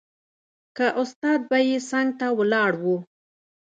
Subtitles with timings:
[0.75, 2.85] که استاد به يې څنګ ته ولاړ و.